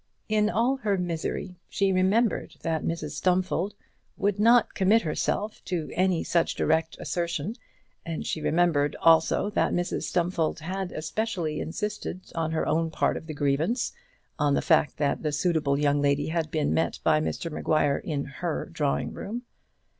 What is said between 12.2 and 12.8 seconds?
on her